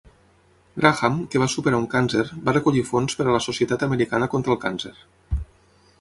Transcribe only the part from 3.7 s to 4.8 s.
americana contra el